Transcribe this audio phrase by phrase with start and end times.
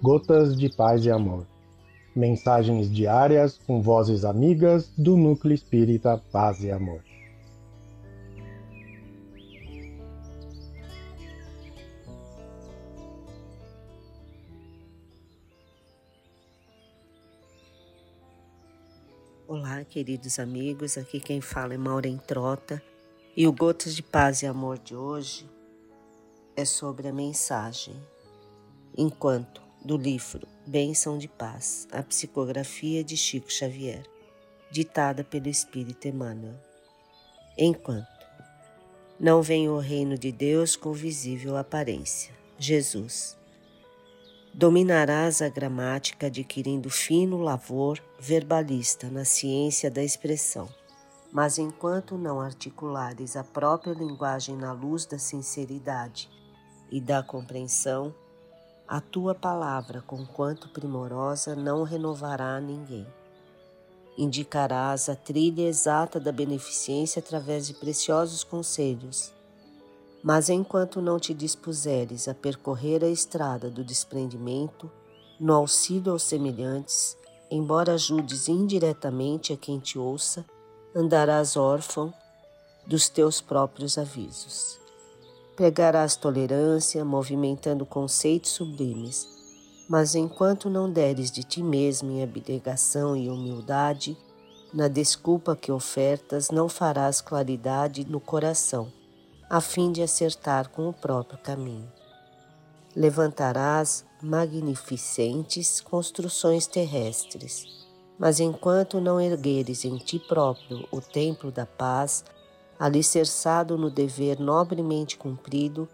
[0.00, 1.44] Gotas de Paz e Amor.
[2.14, 7.02] Mensagens diárias com vozes amigas do Núcleo Espírita Paz e Amor.
[19.48, 20.96] Olá, queridos amigos.
[20.96, 22.80] Aqui quem fala é Maureen Trota.
[23.36, 25.50] E o Gotas de Paz e Amor de hoje
[26.54, 27.96] é sobre a mensagem.
[28.96, 34.02] Enquanto, do livro Bênção de Paz, a psicografia de Chico Xavier,
[34.70, 36.56] ditada pelo Espírito Emmanuel.
[37.56, 38.06] Enquanto
[39.18, 43.34] não vem o reino de Deus com visível aparência, Jesus.
[44.52, 50.68] Dominarás a gramática adquirindo fino lavor verbalista na ciência da expressão
[51.30, 56.30] mas enquanto não articulares a própria linguagem na luz da sinceridade
[56.90, 58.14] e da compreensão,
[58.88, 63.06] a tua palavra, conquanto primorosa, não renovará a ninguém.
[64.16, 69.30] Indicarás a trilha exata da beneficência através de preciosos conselhos,
[70.22, 74.90] mas enquanto não te dispuseres a percorrer a estrada do desprendimento,
[75.38, 77.14] no auxílio aos semelhantes,
[77.50, 80.46] embora ajudes indiretamente a quem te ouça,
[80.96, 82.12] andarás órfão
[82.86, 84.80] dos teus próprios avisos.
[85.58, 89.26] Pregarás tolerância, movimentando conceitos sublimes,
[89.88, 94.16] mas enquanto não deres de ti mesmo em abnegação e humildade,
[94.72, 98.92] na desculpa que ofertas, não farás claridade no coração,
[99.50, 101.90] a fim de acertar com o próprio caminho.
[102.94, 107.78] Levantarás magnificentes construções terrestres
[108.18, 112.24] mas enquanto não ergueres em ti próprio o templo da paz,
[112.78, 115.88] alicerçado no dever nobremente cumprido,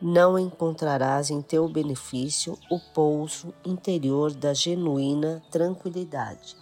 [0.00, 6.56] não encontrarás em teu benefício o pouso interior da genuína tranquilidade.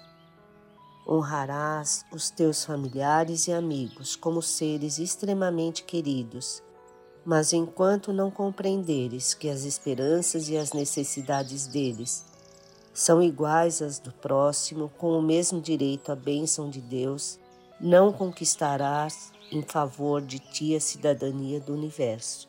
[1.08, 6.62] Honrarás os teus familiares e amigos como seres extremamente queridos,
[7.24, 12.24] mas enquanto não compreenderes que as esperanças e as necessidades deles
[12.92, 17.38] são iguais às do próximo, com o mesmo direito à bênção de Deus,
[17.80, 22.48] não conquistarás em favor de ti a cidadania do universo.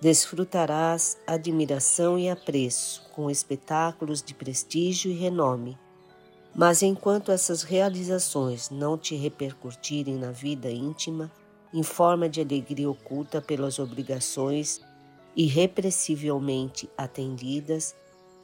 [0.00, 5.78] Desfrutarás admiração e apreço com espetáculos de prestígio e renome,
[6.54, 11.30] mas enquanto essas realizações não te repercutirem na vida íntima,
[11.72, 14.80] em forma de alegria oculta pelas obrigações
[15.36, 17.96] irrepressivelmente atendidas,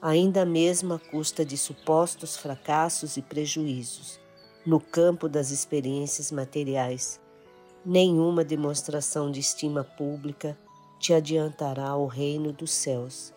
[0.02, 4.18] ainda mesmo à custa de supostos fracassos e prejuízos
[4.66, 7.20] no campo das experiências materiais.
[7.84, 10.56] Nenhuma demonstração de estima pública
[10.98, 13.32] te adiantará ao reino dos céus,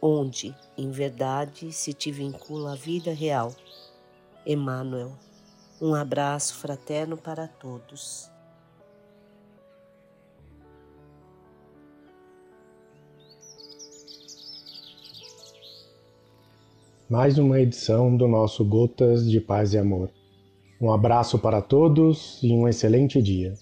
[0.00, 3.54] onde, em verdade, se te vincula a vida real.
[4.46, 5.12] Emmanuel,
[5.80, 8.32] um abraço fraterno para todos.
[17.12, 20.10] mais uma edição do nosso Gotas de Paz e Amor.
[20.80, 23.52] Um abraço para todos e um excelente dia.